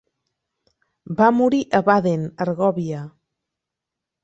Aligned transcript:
Va 1.19 1.27
morir 1.41 1.59
a 1.79 1.83
Baden, 1.91 2.25
Argòvia. 2.47 3.05